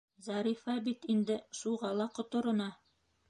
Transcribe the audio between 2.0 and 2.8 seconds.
ҡоторона.